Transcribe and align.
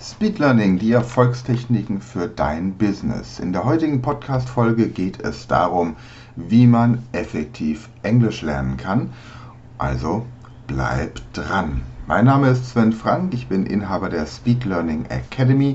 Speed 0.00 0.38
Learning, 0.38 0.78
die 0.78 0.92
Erfolgstechniken 0.92 2.00
für 2.00 2.28
dein 2.28 2.74
Business. 2.74 3.40
In 3.40 3.52
der 3.52 3.64
heutigen 3.64 4.00
Podcast-Folge 4.00 4.86
geht 4.86 5.20
es 5.20 5.48
darum, 5.48 5.96
wie 6.36 6.68
man 6.68 7.02
effektiv 7.10 7.88
Englisch 8.04 8.42
lernen 8.42 8.76
kann. 8.76 9.10
Also 9.76 10.24
bleib 10.68 11.20
dran. 11.32 11.82
Mein 12.06 12.26
Name 12.26 12.50
ist 12.50 12.70
Sven 12.70 12.92
Frank, 12.92 13.34
ich 13.34 13.48
bin 13.48 13.66
Inhaber 13.66 14.08
der 14.08 14.26
Speed 14.26 14.64
Learning 14.64 15.04
Academy 15.06 15.74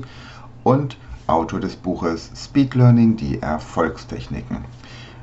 und 0.62 0.96
Autor 1.26 1.60
des 1.60 1.76
Buches 1.76 2.30
Speed 2.34 2.74
Learning, 2.74 3.16
die 3.16 3.42
Erfolgstechniken. 3.42 4.64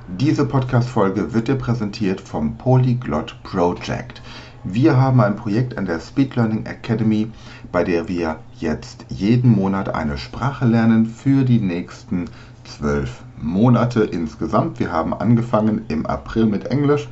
Diese 0.09 0.45
Podcast-Folge 0.45 1.33
wird 1.33 1.47
dir 1.47 1.55
präsentiert 1.55 2.21
vom 2.21 2.55
Polyglot 2.55 3.35
Project. 3.41 4.21
Wir 4.63 4.95
haben 4.95 5.19
ein 5.21 5.37
Projekt 5.37 5.79
an 5.79 5.85
der 5.85 5.99
Speed 5.99 6.35
Learning 6.35 6.67
Academy, 6.67 7.31
bei 7.71 7.83
der 7.83 8.07
wir 8.07 8.37
jetzt 8.59 9.07
jeden 9.09 9.49
Monat 9.49 9.89
eine 9.89 10.19
Sprache 10.19 10.65
lernen 10.65 11.07
für 11.07 11.43
die 11.43 11.59
nächsten 11.59 12.25
zwölf 12.63 13.23
Monate 13.41 14.03
insgesamt. 14.03 14.79
Wir 14.79 14.91
haben 14.91 15.15
angefangen 15.15 15.81
im 15.87 16.05
April 16.05 16.45
mit 16.45 16.65
Englisch, 16.65 17.09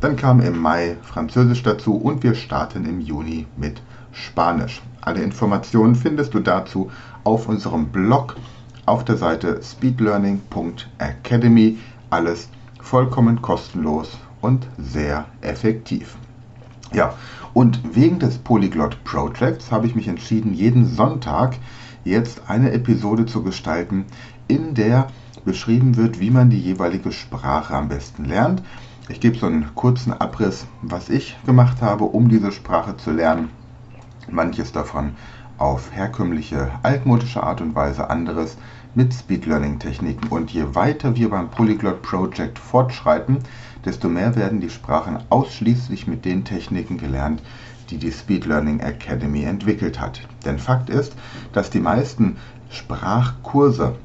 dann 0.00 0.14
kam 0.14 0.40
im 0.40 0.56
Mai 0.58 0.96
Französisch 1.02 1.64
dazu 1.64 1.96
und 1.96 2.22
wir 2.22 2.36
starten 2.36 2.84
im 2.84 3.00
Juni 3.00 3.48
mit 3.56 3.82
Spanisch. 4.12 4.80
Alle 5.00 5.22
Informationen 5.22 5.96
findest 5.96 6.34
du 6.34 6.40
dazu 6.40 6.88
auf 7.24 7.48
unserem 7.48 7.88
Blog 7.88 8.36
auf 8.86 9.04
der 9.04 9.16
Seite 9.16 9.60
speedlearning.academy. 9.60 11.78
Alles 12.10 12.48
vollkommen 12.80 13.42
kostenlos 13.42 14.16
und 14.40 14.68
sehr 14.78 15.24
effektiv. 15.40 16.16
Ja, 16.94 17.14
und 17.54 17.96
wegen 17.96 18.20
des 18.20 18.38
Polyglot 18.38 19.02
Projects 19.02 19.72
habe 19.72 19.88
ich 19.88 19.96
mich 19.96 20.06
entschieden, 20.06 20.54
jeden 20.54 20.86
Sonntag 20.86 21.56
jetzt 22.04 22.42
eine 22.46 22.70
Episode 22.70 23.26
zu 23.26 23.42
gestalten, 23.42 24.04
in 24.46 24.74
der 24.74 25.08
beschrieben 25.44 25.96
wird, 25.96 26.20
wie 26.20 26.30
man 26.30 26.50
die 26.50 26.60
jeweilige 26.60 27.10
Sprache 27.10 27.74
am 27.74 27.88
besten 27.88 28.26
lernt. 28.26 28.62
Ich 29.08 29.18
gebe 29.18 29.36
so 29.36 29.46
einen 29.46 29.74
kurzen 29.74 30.12
Abriss, 30.12 30.68
was 30.82 31.08
ich 31.08 31.36
gemacht 31.44 31.82
habe, 31.82 32.04
um 32.04 32.28
diese 32.28 32.52
Sprache 32.52 32.96
zu 32.96 33.10
lernen. 33.10 33.50
Manches 34.30 34.70
davon 34.70 35.16
auf 35.58 35.90
herkömmliche, 35.90 36.70
altmodische 36.84 37.42
Art 37.42 37.60
und 37.60 37.74
Weise, 37.74 38.08
anderes 38.08 38.56
mit 38.94 39.12
Speed 39.12 39.46
Learning 39.46 39.78
Techniken. 39.78 40.28
Und 40.28 40.50
je 40.52 40.74
weiter 40.74 41.16
wir 41.16 41.30
beim 41.30 41.50
Polyglot 41.50 42.02
Project 42.02 42.58
fortschreiten, 42.58 43.38
desto 43.84 44.08
mehr 44.08 44.36
werden 44.36 44.60
die 44.60 44.70
Sprachen 44.70 45.18
ausschließlich 45.30 46.06
mit 46.06 46.24
den 46.24 46.44
Techniken 46.44 46.98
gelernt, 46.98 47.42
die 47.90 47.98
die 47.98 48.12
Speed 48.12 48.46
Learning 48.46 48.80
Academy 48.80 49.44
entwickelt 49.44 50.00
hat. 50.00 50.20
Denn 50.44 50.58
Fakt 50.58 50.90
ist, 50.90 51.14
dass 51.52 51.70
die 51.70 51.80
meisten 51.80 52.36
Sprachkurse 52.70 53.96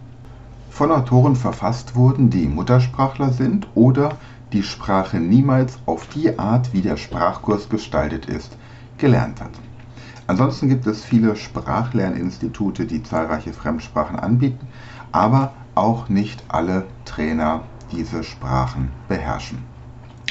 von 0.70 0.92
Autoren 0.92 1.36
verfasst 1.36 1.96
wurden, 1.96 2.30
die 2.30 2.48
Muttersprachler 2.48 3.32
sind 3.32 3.68
oder 3.76 4.18
die 4.54 4.64
Sprache 4.64 5.18
niemals 5.18 5.78
auf 5.86 6.08
die 6.08 6.38
Art, 6.40 6.74
wie 6.74 6.82
der 6.82 6.98
Sprachkurs 6.98 7.70
gestaltet 7.70 8.26
ist, 8.26 8.58
gelernt 8.98 9.42
hat. 9.42 9.52
Ansonsten 10.30 10.70
gibt 10.70 10.86
es 10.86 11.04
viele 11.04 11.36
Sprachlerninstitute, 11.36 12.86
die 12.86 13.02
zahlreiche 13.02 13.52
Fremdsprachen 13.52 14.20
anbieten, 14.20 14.68
aber 15.12 15.54
auch 15.74 16.08
nicht 16.08 16.44
alle 16.50 16.86
Trainer 17.04 17.64
diese 17.92 18.24
Sprachen 18.24 18.90
beherrschen. 19.08 19.58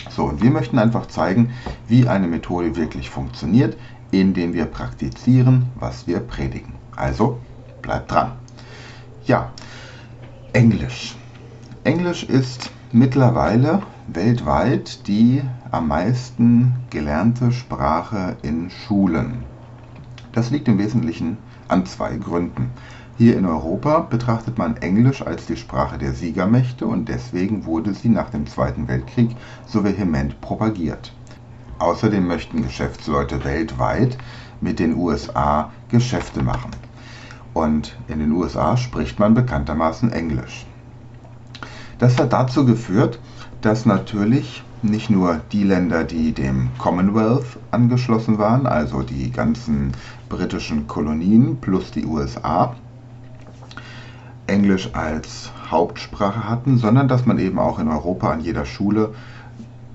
So, 0.09 0.27
und 0.27 0.41
wir 0.41 0.53
möchten 0.53 0.79
einfach 0.79 1.07
zeigen, 1.07 1.51
wie 1.89 2.07
eine 2.07 2.29
Methode 2.29 2.77
wirklich 2.77 3.11
funktioniert, 3.11 3.77
indem 4.13 4.53
wir 4.53 4.67
praktizieren, 4.67 5.67
was 5.75 6.07
wir 6.07 6.21
predigen. 6.21 6.75
Also, 6.95 7.41
bleibt 7.83 8.13
dran. 8.13 8.35
Ja, 9.25 9.51
Englisch. 10.53 11.17
Englisch 11.83 12.23
ist 12.23 12.71
mittlerweile 12.93 13.83
weltweit 14.07 15.09
die 15.09 15.43
am 15.73 15.89
meisten 15.89 16.73
gelernte 16.89 17.51
Sprache 17.51 18.37
in 18.43 18.71
Schulen. 18.71 19.58
Das 20.39 20.51
liegt 20.51 20.69
im 20.69 20.79
Wesentlichen 20.79 21.37
an 21.67 21.85
zwei 21.85 22.17
Gründen. 22.17 22.71
Hier 23.17 23.37
in 23.37 23.45
Europa 23.45 23.99
betrachtet 23.99 24.57
man 24.57 24.77
Englisch 24.77 25.21
als 25.21 25.47
die 25.47 25.57
Sprache 25.57 25.99
der 25.99 26.13
Siegermächte 26.13 26.87
und 26.87 27.09
deswegen 27.09 27.67
wurde 27.67 27.93
sie 27.93 28.09
nach 28.09 28.31
dem 28.31 28.47
Zweiten 28.47 28.87
Weltkrieg 28.87 29.35
so 29.67 29.83
vehement 29.83 30.41
propagiert. 30.41 31.13
Außerdem 31.81 32.25
möchten 32.25 32.63
Geschäftsleute 32.63 33.43
weltweit 33.43 34.17
mit 34.61 34.79
den 34.79 34.95
USA 34.95 35.73
Geschäfte 35.89 36.45
machen. 36.45 36.71
Und 37.53 37.99
in 38.07 38.21
den 38.21 38.31
USA 38.31 38.77
spricht 38.77 39.19
man 39.19 39.35
bekanntermaßen 39.35 40.13
Englisch. 40.13 40.67
Das 41.99 42.17
hat 42.17 42.33
dazu 42.33 42.65
geführt, 42.65 43.19
dass 43.61 43.87
natürlich 43.87 44.63
nicht 44.83 45.11
nur 45.11 45.41
die 45.53 45.65
Länder, 45.65 46.05
die 46.05 46.33
dem 46.33 46.69
Commonwealth 46.79 47.59
angeschlossen 47.71 48.39
waren, 48.39 48.67
also 48.67 49.03
die 49.03 49.31
ganzen 49.31 49.93
britischen 50.29 50.87
Kolonien 50.87 51.59
plus 51.61 51.91
die 51.91 52.05
USA, 52.05 52.77
Englisch 54.47 54.91
als 54.95 55.53
Hauptsprache 55.71 56.49
hatten, 56.49 56.79
sondern 56.79 57.09
dass 57.09 57.27
man 57.27 57.39
eben 57.39 57.59
auch 57.59 57.79
in 57.79 57.89
Europa 57.89 58.31
an 58.31 58.41
jeder 58.41 58.65
Schule, 58.65 59.15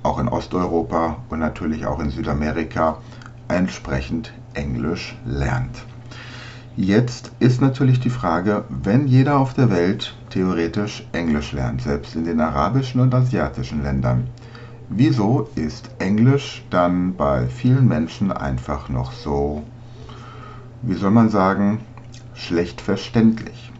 auch 0.03 0.19
in 0.19 0.27
Osteuropa 0.27 1.17
und 1.29 1.39
natürlich 1.39 1.85
auch 1.85 1.99
in 1.99 2.09
Südamerika 2.09 2.97
entsprechend 3.47 4.33
Englisch 4.53 5.15
lernt. 5.25 5.85
Jetzt 6.75 7.31
ist 7.39 7.61
natürlich 7.61 7.99
die 7.99 8.09
Frage, 8.09 8.65
wenn 8.69 9.07
jeder 9.07 9.37
auf 9.37 9.53
der 9.53 9.69
Welt 9.69 10.15
theoretisch 10.29 11.07
Englisch 11.11 11.51
lernt, 11.51 11.81
selbst 11.81 12.15
in 12.15 12.25
den 12.25 12.39
arabischen 12.39 12.99
und 12.99 13.13
asiatischen 13.13 13.83
Ländern, 13.83 14.27
wieso 14.95 15.49
ist 15.55 15.89
Englisch 15.99 16.63
dann 16.69 17.15
bei 17.15 17.47
vielen 17.47 17.87
Menschen 17.87 18.31
einfach 18.31 18.89
noch 18.89 19.11
so, 19.11 19.63
wie 20.81 20.95
soll 20.95 21.11
man 21.11 21.29
sagen, 21.29 21.79
schlecht 22.33 22.81
verständlich? 22.81 23.71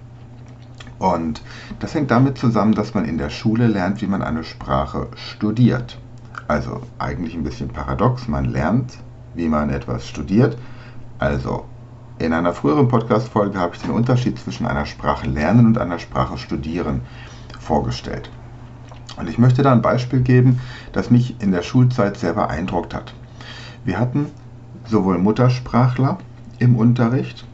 Und 1.00 1.42
das 1.80 1.94
hängt 1.94 2.12
damit 2.12 2.38
zusammen, 2.38 2.74
dass 2.74 2.94
man 2.94 3.06
in 3.06 3.18
der 3.18 3.30
Schule 3.30 3.68
lernt, 3.68 4.02
wie 4.02 4.08
man 4.08 4.22
eine 4.22 4.44
Sprache 4.44 5.08
studiert. 5.16 6.00
Also 6.48 6.82
eigentlich 6.98 7.36
ein 7.36 7.44
bisschen 7.44 7.70
paradox, 7.70 8.28
man 8.28 8.46
lernt, 8.46 8.98
wie 9.34 9.50
man 9.50 9.70
etwas 9.70 10.08
studiert. 10.08 10.58
Also 11.20 11.66
in 12.20 12.32
einer 12.32 12.54
früheren 12.54 12.88
Podcast-Folge 12.88 13.60
habe 13.60 13.76
ich 13.76 13.82
den 13.82 13.92
Unterschied 13.92 14.40
zwischen 14.40 14.66
einer 14.66 14.86
Sprache 14.86 15.28
lernen 15.28 15.66
und 15.66 15.78
einer 15.78 16.00
Sprache 16.00 16.38
studieren 16.38 17.02
vorgestellt. 17.60 18.30
Und 19.18 19.30
ich 19.30 19.38
möchte 19.38 19.62
da 19.62 19.72
ein 19.72 19.82
Beispiel 19.82 20.22
geben, 20.22 20.60
das 20.92 21.12
mich 21.12 21.36
in 21.42 21.52
der 21.52 21.62
Schulzeit 21.62 22.18
sehr 22.18 22.34
beeindruckt 22.34 22.94
hat. 22.94 23.14
Wir 23.86 24.00
hatten 24.00 24.28
sowohl 24.86 25.18
Muttersprachler 25.18 26.18
im 26.60 26.76
Unterricht 26.76 27.46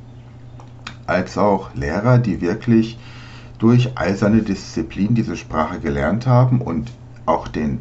als 1.05 1.37
auch 1.37 1.73
Lehrer, 1.73 2.19
die 2.19 2.41
wirklich 2.41 2.99
durch 3.57 3.97
eiserne 3.97 4.41
Disziplin 4.41 5.15
diese 5.15 5.35
Sprache 5.35 5.79
gelernt 5.79 6.27
haben 6.27 6.61
und 6.61 6.91
auch 7.25 7.47
den 7.47 7.79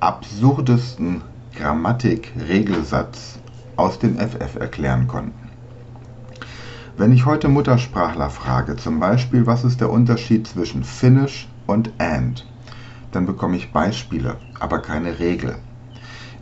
absurdesten 0.00 1.22
Grammatik-Regelsatz 1.56 3.38
aus 3.76 3.98
dem 3.98 4.18
FF 4.18 4.56
erklären 4.58 5.06
konnten. 5.08 5.50
Wenn 6.96 7.12
ich 7.12 7.26
heute 7.26 7.48
Muttersprachler 7.48 8.30
frage, 8.30 8.76
zum 8.76 9.00
Beispiel, 9.00 9.46
was 9.46 9.64
ist 9.64 9.80
der 9.80 9.90
Unterschied 9.90 10.46
zwischen 10.46 10.84
Finish 10.84 11.48
und 11.66 11.92
And, 11.98 12.46
dann 13.12 13.26
bekomme 13.26 13.56
ich 13.56 13.72
Beispiele, 13.72 14.36
aber 14.58 14.80
keine 14.80 15.18
Regel. 15.18 15.56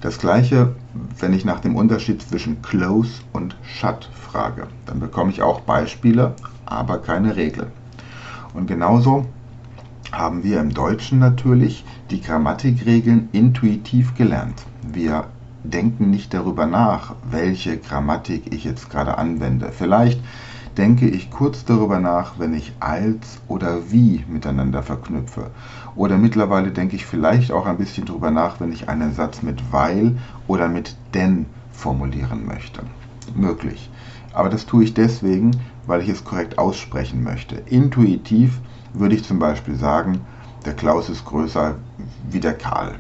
Das 0.01 0.19
gleiche, 0.19 0.77
wenn 1.19 1.33
ich 1.33 1.45
nach 1.45 1.61
dem 1.61 1.75
Unterschied 1.75 2.23
zwischen 2.23 2.63
Close 2.63 3.21
und 3.33 3.57
Shut 3.63 4.09
frage, 4.13 4.69
dann 4.87 5.01
bekomme 5.01 5.33
ich 5.33 5.43
auch 5.43 5.61
Beispiele, 5.61 6.35
aber 6.67 6.99
keine 6.99 7.35
Regel. 7.35 7.67
Und 8.55 8.67
genauso 8.67 9.27
haben 10.13 10.45
wir 10.45 10.61
im 10.61 10.73
Deutschen 10.73 11.19
natürlich 11.19 11.85
die 12.11 12.21
Grammatikregeln 12.21 13.29
intuitiv 13.33 14.15
gelernt. 14.15 14.63
Wir 14.83 15.25
denken 15.65 16.11
nicht 16.11 16.33
darüber 16.33 16.67
nach, 16.67 17.15
welche 17.31 17.77
Grammatik 17.79 18.53
ich 18.55 18.65
jetzt 18.65 18.91
gerade 18.91 19.19
anwende. 19.19 19.71
Vielleicht 19.73 20.21
denke 20.79 21.09
ich 21.09 21.31
kurz 21.31 21.65
darüber 21.65 21.99
nach, 21.99 22.39
wenn 22.39 22.55
ich 22.55 22.73
als 22.79 23.41
oder 23.49 23.91
wie 23.91 24.25
miteinander 24.29 24.85
verknüpfe. 24.85 25.51
Oder 25.97 26.17
mittlerweile 26.17 26.71
denke 26.71 26.95
ich 26.95 27.05
vielleicht 27.05 27.51
auch 27.51 27.67
ein 27.67 27.79
bisschen 27.79 28.07
darüber 28.07 28.31
nach, 28.31 28.61
wenn 28.61 28.73
ich 28.73 28.89
einen 28.89 29.13
Satz 29.13 29.43
mit 29.43 29.73
weil 29.73 30.17
oder 30.47 30.69
mit 30.69 30.97
denn 31.15 31.47
formulieren 31.73 32.47
möchte. 32.47 32.83
Möglich. 33.35 33.91
Aber 34.33 34.49
das 34.49 34.67
tue 34.67 34.85
ich 34.85 34.95
deswegen, 34.95 35.51
weil 35.87 36.01
ich 36.01 36.09
es 36.09 36.25
korrekt 36.25 36.59
aussprechen 36.59 37.25
möchte. 37.25 37.57
Intuitiv 37.57 38.61
würde 38.95 39.17
ich 39.17 39.25
zum 39.25 39.41
Beispiel 39.41 39.75
sagen, 39.75 40.21
der 40.65 40.75
Klaus 40.75 41.09
ist 41.09 41.25
größer 41.25 41.75
wie 42.31 42.41
der 42.41 42.55
Karl. 42.55 42.95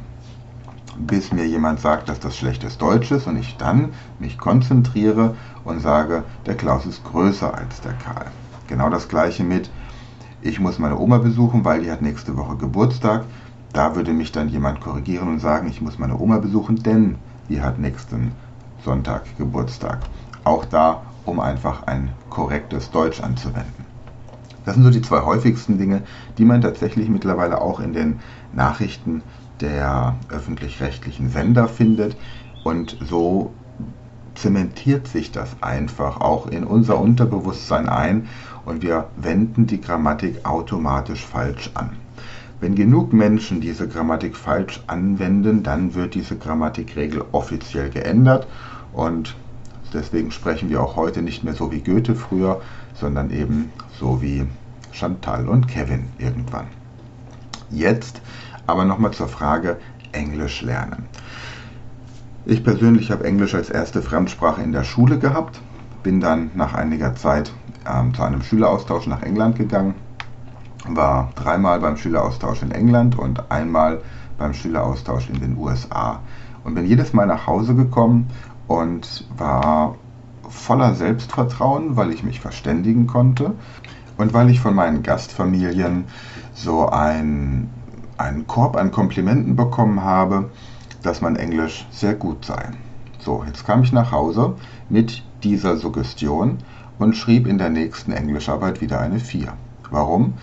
Bis 0.99 1.33
mir 1.33 1.47
jemand 1.47 1.81
sagt, 1.81 2.09
dass 2.09 2.21
das 2.21 2.37
schlechtes 2.37 2.79
Deutsch 2.79 3.11
ist 3.11 3.27
und 3.27 3.37
ich 3.37 3.56
dann 3.56 3.93
mich 4.19 4.39
konzentriere 4.39 5.37
und 5.65 5.81
sage, 5.81 6.25
der 6.47 6.56
Klaus 6.56 6.87
ist 6.87 7.05
größer 7.05 7.55
als 7.55 7.81
der 7.81 7.93
Karl. 7.95 8.27
Genau 8.67 8.91
das 8.91 9.09
gleiche 9.09 9.45
mit, 9.45 9.71
ich 10.41 10.61
muss 10.61 10.79
meine 10.79 10.99
Oma 10.99 11.19
besuchen, 11.19 11.65
weil 11.65 11.83
die 11.83 11.91
hat 11.91 12.03
nächste 12.03 12.37
Woche 12.37 12.56
Geburtstag. 12.56 13.25
Da 13.73 13.97
würde 13.97 14.12
mich 14.12 14.33
dann 14.33 14.49
jemand 14.49 14.81
korrigieren 14.81 15.29
und 15.29 15.41
sagen, 15.41 15.69
ich 15.69 15.81
muss 15.81 15.99
meine 15.99 16.19
Oma 16.19 16.39
besuchen, 16.39 16.83
denn 16.83 17.17
die 17.49 17.61
hat 17.61 17.79
nächsten 17.79 18.33
Sonntag 18.85 19.37
Geburtstag. 19.37 19.99
Auch 20.44 20.65
da, 20.65 21.03
um 21.25 21.41
einfach 21.41 21.87
ein 21.87 22.11
korrektes 22.31 22.91
Deutsch 22.91 23.21
anzuwenden. 23.21 23.88
Das 24.69 24.75
sind 24.75 24.85
so 24.85 24.91
die 24.91 25.00
zwei 25.00 25.23
häufigsten 25.23 25.79
Dinge, 25.79 26.03
die 26.37 26.44
man 26.44 26.61
tatsächlich 26.61 27.09
mittlerweile 27.09 27.62
auch 27.62 27.81
in 27.81 27.94
den 27.94 28.20
Nachrichten 28.53 29.23
der 29.62 30.15
öffentlich-rechtlichen 30.29 31.31
Sender 31.31 31.69
findet. 31.69 32.19
Und 32.65 32.99
so 33.00 33.50
zementiert 34.35 35.09
sich 35.09 35.32
das 35.32 35.56
einfach 35.62 36.20
auch 36.20 36.49
in 36.49 36.65
unser 36.65 37.00
Unterbewusstsein 37.00 37.88
ein 37.88 38.29
und 38.67 38.82
wir 38.82 39.06
wenden 39.17 39.67
die 39.67 39.81
Grammatik 39.81 40.44
automatisch 40.44 41.25
falsch 41.25 41.70
an. 41.73 41.97
Wenn 42.61 42.75
genug 42.75 43.15
Menschen 43.15 43.62
diese 43.62 43.88
Grammatik 43.88 44.37
falsch 44.37 44.82
anwenden, 44.87 45.62
dann 45.62 45.94
wird 45.94 46.15
diese 46.15 46.37
Grammatikregel 46.37 47.25
offiziell 47.32 47.88
geändert 47.88 48.47
und 48.93 49.35
deswegen 49.93 50.31
sprechen 50.31 50.69
wir 50.70 50.82
auch 50.82 50.96
heute 50.96 51.23
nicht 51.23 51.44
mehr 51.44 51.55
so 51.55 51.73
wie 51.73 51.81
Goethe 51.81 52.14
früher, 52.14 52.61
sondern 52.94 53.31
eben 53.31 53.73
so 53.99 54.23
wie 54.23 54.46
Chantal 54.93 55.49
und 55.49 55.69
Kevin 55.69 56.08
irgendwann. 56.19 56.67
Jetzt 57.70 58.20
aber 58.67 58.85
nochmal 58.85 59.12
zur 59.12 59.29
Frage 59.29 59.79
Englisch 60.12 60.62
lernen. 60.62 61.06
Ich 62.44 62.64
persönlich 62.64 63.11
habe 63.11 63.25
Englisch 63.25 63.55
als 63.55 63.69
erste 63.69 64.00
Fremdsprache 64.00 64.62
in 64.62 64.73
der 64.73 64.85
Schule 64.85 65.19
gehabt, 65.19 65.61
bin 66.02 66.20
dann 66.20 66.50
nach 66.55 66.75
einiger 66.75 67.14
Zeit 67.14 67.52
ähm, 67.87 68.14
zu 68.14 68.23
einem 68.23 68.43
Schüleraustausch 68.43 69.06
nach 69.06 69.23
England 69.23 69.56
gegangen, 69.56 69.94
war 70.87 71.31
dreimal 71.34 71.81
beim 71.81 71.96
Schüleraustausch 71.96 72.62
in 72.62 72.70
England 72.70 73.19
und 73.19 73.50
einmal 73.50 74.00
beim 74.38 74.55
Schüleraustausch 74.55 75.29
in 75.29 75.41
den 75.41 75.56
USA 75.58 76.20
und 76.64 76.75
bin 76.75 76.87
jedes 76.87 77.12
Mal 77.12 77.26
nach 77.26 77.46
Hause 77.46 77.75
gekommen 77.75 78.31
und 78.69 79.25
war 79.37 79.97
voller 80.49 80.94
Selbstvertrauen, 80.94 81.97
weil 81.97 82.12
ich 82.12 82.23
mich 82.23 82.41
verständigen 82.41 83.06
konnte 83.06 83.55
und 84.17 84.32
weil 84.32 84.50
ich 84.50 84.61
von 84.61 84.75
meinen 84.75 85.03
Gastfamilien 85.03 86.05
so 86.55 86.88
ein 86.88 87.69
einen 88.19 88.47
Korb 88.47 88.76
an 88.76 88.91
Komplimenten 88.91 89.55
bekommen 89.56 90.03
habe, 90.03 90.50
dass 91.03 91.20
mein 91.20 91.37
Englisch 91.37 91.87
sehr 91.91 92.15
gut 92.15 92.44
sei. 92.44 92.70
So, 93.20 93.44
jetzt 93.47 93.65
kam 93.65 93.82
ich 93.82 93.93
nach 93.93 94.11
Hause 94.11 94.56
mit 94.88 95.23
dieser 95.44 95.76
Suggestion 95.76 96.59
und 96.99 97.17
schrieb 97.17 97.47
in 97.47 97.59
der 97.59 97.70
nächsten 97.70 98.12
Englischarbeit 98.12 98.81
wieder 98.81 99.00
eine 99.00 99.20
4. 99.20 99.53
Warum? 99.91 100.35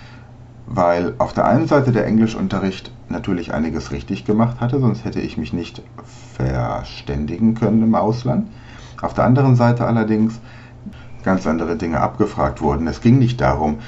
Weil 0.67 1.13
auf 1.19 1.33
der 1.33 1.45
einen 1.45 1.67
Seite 1.67 1.91
der 1.91 2.07
Englischunterricht 2.07 2.91
natürlich 3.09 3.53
einiges 3.53 3.91
richtig 3.91 4.25
gemacht 4.25 4.59
hatte, 4.59 4.79
sonst 4.79 5.05
hätte 5.05 5.21
ich 5.21 5.37
mich 5.37 5.53
nicht 5.53 5.81
verständigen 6.35 7.53
können 7.53 7.83
im 7.83 7.95
Ausland. 7.95 8.47
Auf 9.01 9.13
der 9.13 9.25
anderen 9.25 9.55
Seite 9.55 9.85
allerdings 9.85 10.39
ganz 11.23 11.45
andere 11.45 11.75
Dinge 11.75 11.99
abgefragt 11.99 12.61
wurden. 12.61 12.87
Es 12.87 13.01
ging 13.01 13.19
nicht 13.19 13.41
darum, 13.41 13.79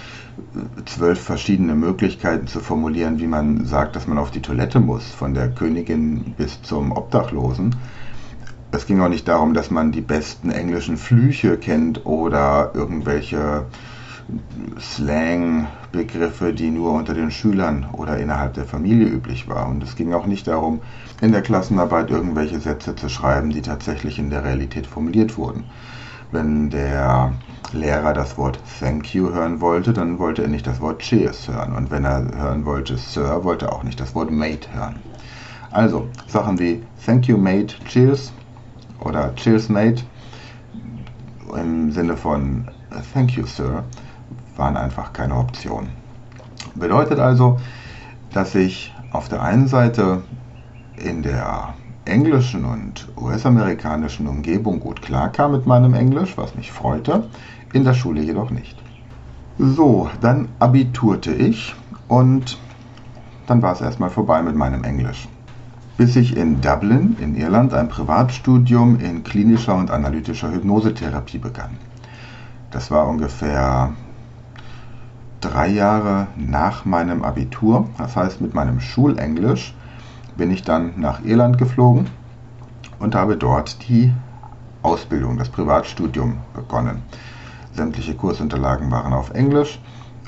zwölf 0.85 1.19
verschiedene 1.19 1.75
Möglichkeiten 1.75 2.47
zu 2.47 2.59
formulieren, 2.59 3.19
wie 3.19 3.27
man 3.27 3.65
sagt, 3.65 3.95
dass 3.95 4.07
man 4.07 4.17
auf 4.17 4.31
die 4.31 4.41
Toilette 4.41 4.79
muss, 4.79 5.05
von 5.05 5.33
der 5.33 5.49
Königin 5.49 6.33
bis 6.37 6.61
zum 6.61 6.91
Obdachlosen. 6.91 7.75
Es 8.71 8.85
ging 8.85 8.99
auch 9.01 9.09
nicht 9.09 9.27
darum, 9.27 9.53
dass 9.53 9.71
man 9.71 9.91
die 9.91 10.01
besten 10.01 10.51
englischen 10.51 10.97
Flüche 10.97 11.57
kennt 11.57 12.05
oder 12.05 12.71
irgendwelche 12.73 13.65
Slang-Begriffe, 14.79 16.53
die 16.53 16.69
nur 16.69 16.91
unter 16.91 17.13
den 17.13 17.31
Schülern 17.31 17.87
oder 17.93 18.17
innerhalb 18.17 18.53
der 18.53 18.65
Familie 18.65 19.07
üblich 19.07 19.47
waren. 19.47 19.75
Und 19.75 19.83
es 19.83 19.95
ging 19.95 20.13
auch 20.13 20.25
nicht 20.25 20.47
darum, 20.47 20.81
in 21.21 21.31
der 21.31 21.41
Klassenarbeit 21.41 22.09
irgendwelche 22.09 22.59
Sätze 22.59 22.95
zu 22.95 23.09
schreiben, 23.09 23.49
die 23.49 23.61
tatsächlich 23.61 24.19
in 24.19 24.29
der 24.29 24.43
Realität 24.43 24.85
formuliert 24.85 25.37
wurden. 25.37 25.63
Wenn 26.31 26.69
der 26.69 27.33
Lehrer 27.71 28.13
das 28.13 28.37
Wort 28.37 28.59
Thank 28.79 29.13
you 29.13 29.29
hören 29.31 29.61
wollte, 29.61 29.93
dann 29.93 30.19
wollte 30.19 30.41
er 30.43 30.49
nicht 30.49 30.67
das 30.67 30.81
Wort 30.81 30.99
Cheers 30.99 31.47
hören. 31.47 31.73
Und 31.73 31.89
wenn 31.89 32.03
er 32.03 32.23
hören 32.37 32.65
wollte 32.65 32.97
Sir, 32.97 33.43
wollte 33.43 33.67
er 33.67 33.73
auch 33.73 33.83
nicht 33.83 33.99
das 33.99 34.13
Wort 34.13 34.29
Mate 34.29 34.67
hören. 34.73 34.97
Also 35.71 36.07
Sachen 36.27 36.59
wie 36.59 36.83
Thank 37.05 37.27
you 37.27 37.37
Mate, 37.37 37.75
Cheers 37.85 38.33
oder 38.99 39.33
Cheers 39.35 39.69
Mate 39.69 40.03
im 41.55 41.91
Sinne 41.91 42.17
von 42.17 42.69
Thank 43.13 43.31
you 43.31 43.45
Sir 43.45 43.83
waren 44.57 44.77
einfach 44.77 45.13
keine 45.13 45.35
Option. 45.35 45.87
Bedeutet 46.75 47.19
also, 47.19 47.59
dass 48.33 48.55
ich 48.55 48.93
auf 49.11 49.29
der 49.29 49.41
einen 49.41 49.67
Seite 49.67 50.21
in 50.97 51.23
der 51.23 51.73
englischen 52.05 52.65
und 52.65 53.07
US-amerikanischen 53.17 54.27
Umgebung 54.27 54.79
gut 54.79 55.01
klarkam 55.01 55.51
mit 55.51 55.65
meinem 55.65 55.93
Englisch, 55.93 56.37
was 56.37 56.55
mich 56.55 56.71
freute, 56.71 57.27
in 57.73 57.83
der 57.83 57.93
Schule 57.93 58.21
jedoch 58.21 58.49
nicht. 58.49 58.77
So, 59.57 60.09
dann 60.21 60.49
abiturte 60.59 61.33
ich 61.33 61.75
und 62.07 62.57
dann 63.47 63.61
war 63.61 63.73
es 63.73 63.81
erstmal 63.81 64.09
vorbei 64.09 64.41
mit 64.41 64.55
meinem 64.55 64.83
Englisch. 64.83 65.27
Bis 65.97 66.15
ich 66.15 66.37
in 66.37 66.61
Dublin 66.61 67.17
in 67.19 67.35
Irland 67.35 67.73
ein 67.73 67.89
Privatstudium 67.89 68.99
in 68.99 69.23
klinischer 69.23 69.75
und 69.75 69.89
analytischer 69.89 70.51
Hypnosetherapie 70.51 71.39
begann. 71.39 71.77
Das 72.69 72.91
war 72.91 73.07
ungefähr 73.07 73.93
drei 75.57 75.69
Jahre 75.69 76.27
nach 76.35 76.85
meinem 76.85 77.23
Abitur, 77.23 77.89
das 77.97 78.15
heißt 78.15 78.41
mit 78.41 78.53
meinem 78.53 78.79
Schulenglisch 78.79 79.73
bin 80.37 80.51
ich 80.51 80.61
dann 80.61 80.93
nach 80.97 81.25
Irland 81.25 81.57
geflogen 81.57 82.05
und 82.99 83.15
habe 83.15 83.37
dort 83.37 83.89
die 83.89 84.13
Ausbildung, 84.83 85.35
das 85.35 85.49
Privatstudium 85.49 86.37
begonnen. 86.53 87.01
Sämtliche 87.73 88.13
Kursunterlagen 88.13 88.91
waren 88.91 89.13
auf 89.13 89.31
Englisch 89.31 89.79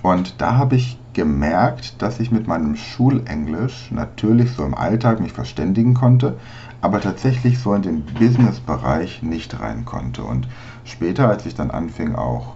und 0.01 0.41
da 0.41 0.55
habe 0.55 0.77
ich 0.77 0.97
gemerkt, 1.13 2.01
dass 2.01 2.19
ich 2.19 2.31
mit 2.31 2.47
meinem 2.47 2.75
Schulenglisch 2.75 3.91
natürlich 3.91 4.53
so 4.53 4.65
im 4.65 4.73
Alltag 4.73 5.19
mich 5.19 5.33
verständigen 5.33 5.93
konnte, 5.93 6.37
aber 6.81 7.01
tatsächlich 7.01 7.59
so 7.59 7.75
in 7.75 7.83
den 7.83 8.03
Business-Bereich 8.03 9.21
nicht 9.21 9.59
rein 9.59 9.85
konnte. 9.85 10.23
Und 10.23 10.47
später, 10.85 11.29
als 11.29 11.45
ich 11.45 11.53
dann 11.53 11.69
anfing, 11.69 12.15
auch 12.15 12.55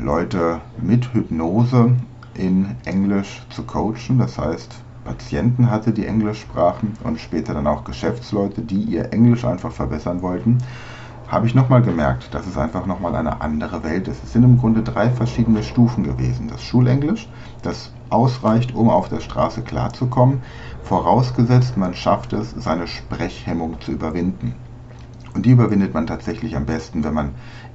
Leute 0.00 0.60
mit 0.80 1.12
Hypnose 1.14 1.94
in 2.34 2.74
Englisch 2.84 3.42
zu 3.50 3.62
coachen, 3.62 4.18
das 4.18 4.38
heißt 4.38 4.82
Patienten 5.04 5.70
hatte, 5.70 5.92
die 5.92 6.06
Englisch 6.06 6.40
sprachen 6.40 6.94
und 7.04 7.20
später 7.20 7.54
dann 7.54 7.66
auch 7.66 7.84
Geschäftsleute, 7.84 8.62
die 8.62 8.82
ihr 8.82 9.12
Englisch 9.12 9.44
einfach 9.44 9.72
verbessern 9.72 10.22
wollten, 10.22 10.58
habe 11.28 11.46
ich 11.46 11.54
nochmal 11.54 11.82
gemerkt, 11.82 12.34
dass 12.34 12.46
es 12.46 12.58
einfach 12.58 12.86
nochmal 12.86 13.14
eine 13.14 13.40
andere 13.40 13.82
Welt 13.84 14.06
ist. 14.08 14.22
Es 14.22 14.32
sind 14.32 14.42
im 14.42 14.58
Grunde 14.58 14.82
drei 14.82 15.10
verschiedene 15.10 15.62
Stufen 15.62 16.04
gewesen. 16.04 16.48
Das 16.48 16.62
Schulenglisch, 16.62 17.28
das 17.62 17.92
ausreicht, 18.10 18.74
um 18.74 18.90
auf 18.90 19.08
der 19.08 19.20
Straße 19.20 19.62
klarzukommen, 19.62 20.42
vorausgesetzt 20.82 21.76
man 21.76 21.94
schafft 21.94 22.32
es, 22.32 22.50
seine 22.50 22.86
Sprechhemmung 22.86 23.80
zu 23.80 23.92
überwinden. 23.92 24.54
Und 25.34 25.46
die 25.46 25.52
überwindet 25.52 25.94
man 25.94 26.06
tatsächlich 26.06 26.56
am 26.56 26.66
besten, 26.66 27.04
wenn 27.04 27.14
man 27.14 27.30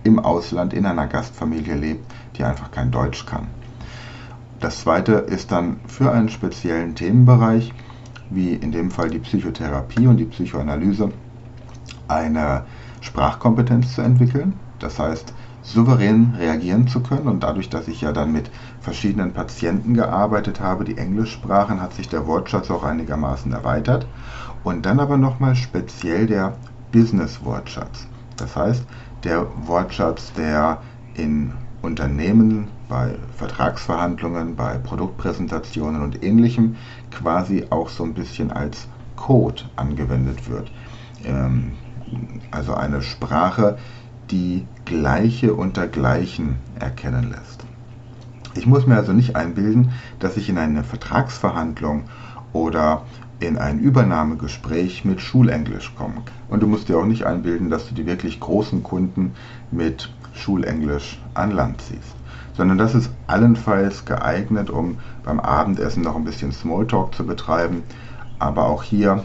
im 0.08 0.20
Ausland 0.20 0.74
in 0.74 0.86
einer 0.86 1.08
Gastfamilie 1.08 1.76
lebt, 1.76 2.12
die 2.36 2.44
einfach 2.44 2.72
kein 2.72 2.92
Deutsch 2.92 3.26
kann. 3.26 3.48
Das 4.60 4.82
zweite 4.82 5.14
ist 5.14 5.52
dann 5.52 5.80
für 5.86 6.12
einen 6.12 6.30
speziellen 6.30 6.96
Themenbereich, 6.96 7.74
wie 8.30 8.54
in 8.54 8.72
dem 8.72 8.90
Fall 8.90 9.10
die 9.10 9.20
Psychotherapie 9.20 10.08
und 10.08 10.18
die 10.18 10.26
Psychoanalyse, 10.26 11.12
eine 12.08 12.64
Sprachkompetenz 13.02 13.94
zu 13.94 14.02
entwickeln. 14.02 14.54
Das 14.80 14.98
heißt, 14.98 15.34
souverän 15.62 16.34
reagieren 16.40 16.88
zu 16.88 17.02
können. 17.02 17.28
Und 17.28 17.44
dadurch, 17.44 17.70
dass 17.70 17.88
ich 17.88 18.02
ja 18.02 18.12
dann 18.14 18.32
mit 18.32 18.50
verschiedenen 18.82 19.34
Patienten 19.34 19.94
gearbeitet 19.94 20.60
habe, 20.60 20.86
die 20.86 20.98
Englisch 20.98 21.34
sprachen, 21.34 21.82
hat 21.82 21.94
sich 21.94 22.10
der 22.10 22.26
Wortschatz 22.26 22.72
auch 22.72 22.84
einigermaßen 22.84 23.52
erweitert. 23.52 24.08
Und 24.64 24.86
dann 24.86 25.00
aber 25.00 25.18
nochmal 25.18 25.56
speziell 25.56 26.26
der 26.26 26.54
Business-Wortschatz. 26.92 28.08
Das 28.38 28.56
heißt, 28.56 28.86
der 29.24 29.48
Wortschatz, 29.66 30.34
der 30.34 30.82
in 31.16 31.54
Unternehmen 31.82 32.68
bei 32.90 33.16
Vertragsverhandlungen, 33.38 34.56
bei 34.56 34.78
Produktpräsentationen 34.78 36.02
und 36.02 36.24
ähnlichem 36.24 36.76
quasi 37.12 37.66
auch 37.70 37.90
so 37.90 38.04
ein 38.04 38.14
bisschen 38.14 38.52
als 38.52 38.88
Code 39.16 39.64
angewendet 39.76 40.50
wird. 40.50 40.72
Ähm, 41.24 41.74
also 42.52 42.74
eine 42.74 43.02
Sprache, 43.02 43.78
die 44.32 44.66
Gleiche 44.86 45.54
unter 45.54 45.88
Gleichen 45.88 46.58
erkennen 46.80 47.30
lässt. 47.30 47.66
Ich 48.56 48.66
muss 48.66 48.88
mir 48.88 48.96
also 48.96 49.14
nicht 49.14 49.36
einbilden, 49.36 49.92
dass 50.20 50.38
ich 50.38 50.50
in 50.50 50.58
einer 50.58 50.84
Vertragsverhandlung 50.84 52.06
oder 52.54 53.04
in 53.40 53.58
ein 53.58 53.80
Übernahmegespräch 53.80 55.06
mit 55.06 55.22
Schulenglisch 55.22 55.94
kommen. 55.96 56.24
Und 56.50 56.64
du 56.64 56.68
musst 56.68 56.90
dir 56.90 56.98
auch 56.98 57.06
nicht 57.06 57.26
einbilden, 57.26 57.70
dass 57.70 57.88
du 57.88 57.94
die 57.94 58.06
wirklich 58.06 58.40
großen 58.40 58.84
Kunden 58.84 59.34
mit 59.72 60.10
Schulenglisch 60.34 61.20
an 61.34 61.52
Land 61.52 61.82
ziehst, 61.82 62.16
sondern 62.56 62.78
das 62.78 62.96
ist 62.96 63.12
allenfalls 63.28 64.06
geeignet, 64.06 64.70
um 64.70 65.00
beim 65.24 65.40
Abendessen 65.40 66.04
noch 66.04 66.16
ein 66.16 66.24
bisschen 66.24 66.52
Smalltalk 66.52 67.14
zu 67.14 67.26
betreiben, 67.26 67.84
aber 68.40 68.66
auch 68.66 68.84
hier, 68.84 69.24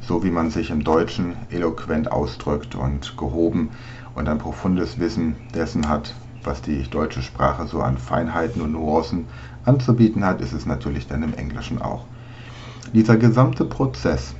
so 0.00 0.22
wie 0.24 0.30
man 0.30 0.50
sich 0.50 0.70
im 0.70 0.84
Deutschen 0.84 1.36
eloquent 1.50 2.10
ausdrückt 2.10 2.74
und 2.74 3.16
gehoben 3.16 3.70
und 4.14 4.28
ein 4.28 4.38
profundes 4.38 4.98
Wissen 4.98 5.36
dessen 5.54 5.88
hat, 5.88 6.14
was 6.44 6.62
die 6.62 6.82
deutsche 6.84 7.22
Sprache 7.22 7.66
so 7.66 7.82
an 7.82 7.98
Feinheiten 7.98 8.62
und 8.62 8.72
Nuancen 8.72 9.26
anzubieten 9.64 10.24
hat, 10.24 10.40
ist 10.40 10.52
es 10.52 10.66
natürlich 10.66 11.06
dann 11.06 11.22
im 11.22 11.34
Englischen 11.34 11.80
auch. 11.80 12.04
Dieser 12.94 13.18
gesamte 13.18 13.66
Prozess 13.66 14.34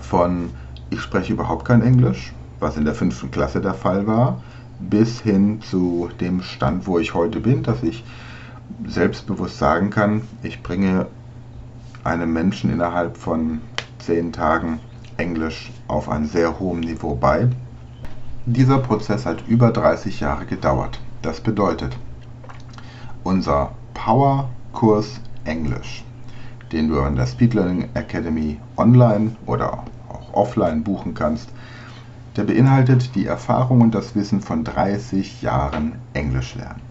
von 0.00 0.50
ich 0.90 1.00
spreche 1.00 1.32
überhaupt 1.32 1.64
kein 1.64 1.82
Englisch, 1.82 2.32
was 2.58 2.76
in 2.76 2.84
der 2.84 2.94
fünften 2.94 3.30
Klasse 3.30 3.60
der 3.60 3.74
Fall 3.74 4.06
war, 4.08 4.42
bis 4.80 5.20
hin 5.20 5.62
zu 5.62 6.08
dem 6.20 6.42
Stand, 6.42 6.86
wo 6.88 6.98
ich 6.98 7.14
heute 7.14 7.38
bin, 7.40 7.62
dass 7.62 7.82
ich 7.84 8.04
selbstbewusst 8.86 9.58
sagen 9.58 9.90
kann, 9.90 10.22
ich 10.42 10.62
bringe 10.64 11.06
einem 12.02 12.32
Menschen 12.32 12.70
innerhalb 12.70 13.16
von 13.16 13.60
zehn 13.98 14.32
Tagen 14.32 14.80
Englisch 15.16 15.70
auf 15.86 16.08
ein 16.08 16.26
sehr 16.26 16.58
hohem 16.58 16.80
Niveau 16.80 17.14
bei. 17.14 17.48
Dieser 18.46 18.78
Prozess 18.78 19.26
hat 19.26 19.46
über 19.46 19.70
30 19.70 20.20
Jahre 20.20 20.44
gedauert. 20.44 21.00
Das 21.22 21.40
bedeutet, 21.40 21.96
unser 23.22 23.72
Power-Kurs 23.94 25.20
Englisch, 25.44 26.04
den 26.74 26.88
du 26.88 27.00
an 27.00 27.14
der 27.14 27.26
Speed 27.26 27.54
Learning 27.54 27.88
Academy 27.94 28.58
online 28.76 29.36
oder 29.46 29.84
auch 30.08 30.34
offline 30.34 30.82
buchen 30.82 31.14
kannst, 31.14 31.48
der 32.36 32.42
beinhaltet 32.42 33.14
die 33.14 33.26
Erfahrung 33.26 33.80
und 33.80 33.94
das 33.94 34.16
Wissen 34.16 34.40
von 34.40 34.64
30 34.64 35.40
Jahren 35.40 36.00
Englisch 36.14 36.56
lernen. 36.56 36.82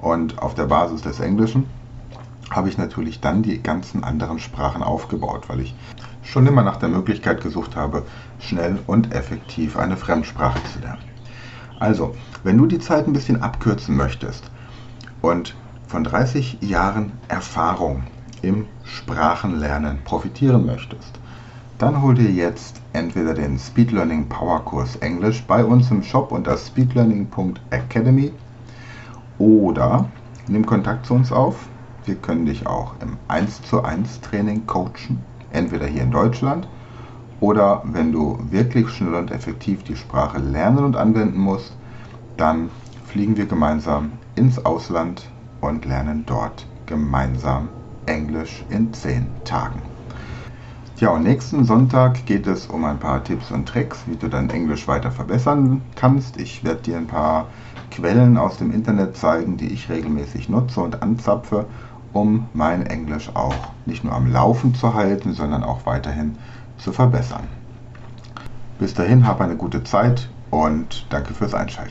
Und 0.00 0.38
auf 0.38 0.54
der 0.54 0.64
Basis 0.64 1.02
des 1.02 1.20
Englischen 1.20 1.66
habe 2.50 2.70
ich 2.70 2.78
natürlich 2.78 3.20
dann 3.20 3.42
die 3.42 3.62
ganzen 3.62 4.04
anderen 4.04 4.38
Sprachen 4.38 4.82
aufgebaut, 4.82 5.50
weil 5.50 5.60
ich 5.60 5.74
schon 6.22 6.46
immer 6.46 6.62
nach 6.62 6.78
der 6.78 6.88
Möglichkeit 6.88 7.42
gesucht 7.42 7.76
habe, 7.76 8.06
schnell 8.38 8.78
und 8.86 9.12
effektiv 9.12 9.76
eine 9.76 9.98
Fremdsprache 9.98 10.60
zu 10.72 10.80
lernen. 10.80 11.04
Also, 11.78 12.14
wenn 12.42 12.56
du 12.56 12.64
die 12.64 12.78
Zeit 12.78 13.06
ein 13.06 13.12
bisschen 13.12 13.42
abkürzen 13.42 13.96
möchtest 13.96 14.50
und 15.20 15.54
von 15.86 16.04
30 16.04 16.62
Jahren 16.62 17.12
Erfahrung 17.28 18.04
im 18.42 18.66
Sprachenlernen 18.84 19.98
profitieren 20.04 20.66
möchtest, 20.66 21.18
dann 21.78 22.02
hol 22.02 22.14
dir 22.14 22.30
jetzt 22.30 22.80
entweder 22.92 23.34
den 23.34 23.58
Speed 23.58 23.92
Learning 23.92 24.28
Power 24.28 24.64
Kurs 24.64 24.96
Englisch 24.96 25.42
bei 25.46 25.64
uns 25.64 25.90
im 25.90 26.02
Shop 26.02 26.30
unter 26.32 26.56
speedlearning.academy 26.56 28.32
oder 29.38 30.08
nimm 30.46 30.66
Kontakt 30.66 31.06
zu 31.06 31.14
uns 31.14 31.32
auf. 31.32 31.68
Wir 32.04 32.16
können 32.16 32.46
dich 32.46 32.66
auch 32.66 32.94
im 33.00 33.16
1 33.28 33.62
zu 33.62 33.82
1 33.82 34.20
Training 34.20 34.66
coachen, 34.66 35.24
entweder 35.52 35.86
hier 35.86 36.02
in 36.02 36.10
Deutschland 36.10 36.68
oder 37.40 37.82
wenn 37.84 38.12
du 38.12 38.38
wirklich 38.50 38.90
schnell 38.90 39.14
und 39.14 39.30
effektiv 39.30 39.82
die 39.82 39.96
Sprache 39.96 40.38
lernen 40.38 40.84
und 40.84 40.96
anwenden 40.96 41.38
musst, 41.38 41.74
dann 42.36 42.70
fliegen 43.06 43.36
wir 43.36 43.46
gemeinsam 43.46 44.12
ins 44.34 44.64
Ausland 44.64 45.22
und 45.60 45.84
lernen 45.84 46.24
dort 46.26 46.66
gemeinsam 46.86 47.68
Englisch 48.06 48.64
in 48.70 48.92
10 48.92 49.26
Tagen. 49.44 49.82
Ja, 51.00 51.10
und 51.10 51.22
nächsten 51.22 51.64
Sonntag 51.64 52.26
geht 52.26 52.46
es 52.46 52.66
um 52.66 52.84
ein 52.84 52.98
paar 52.98 53.24
Tipps 53.24 53.50
und 53.50 53.66
Tricks, 53.66 54.02
wie 54.06 54.16
du 54.16 54.28
dein 54.28 54.50
Englisch 54.50 54.86
weiter 54.86 55.10
verbessern 55.10 55.80
kannst. 55.96 56.36
Ich 56.36 56.62
werde 56.62 56.82
dir 56.82 56.98
ein 56.98 57.06
paar 57.06 57.46
Quellen 57.90 58.36
aus 58.36 58.58
dem 58.58 58.70
Internet 58.70 59.16
zeigen, 59.16 59.56
die 59.56 59.68
ich 59.68 59.88
regelmäßig 59.88 60.50
nutze 60.50 60.82
und 60.82 61.02
anzapfe, 61.02 61.64
um 62.12 62.48
mein 62.52 62.84
Englisch 62.84 63.30
auch 63.34 63.54
nicht 63.86 64.04
nur 64.04 64.12
am 64.12 64.30
Laufen 64.30 64.74
zu 64.74 64.92
halten, 64.92 65.32
sondern 65.32 65.64
auch 65.64 65.86
weiterhin 65.86 66.36
zu 66.76 66.92
verbessern. 66.92 67.48
Bis 68.78 68.92
dahin, 68.92 69.26
hab 69.26 69.40
eine 69.40 69.56
gute 69.56 69.82
Zeit 69.84 70.28
und 70.50 71.06
danke 71.08 71.32
fürs 71.32 71.54
Einschalten. 71.54 71.88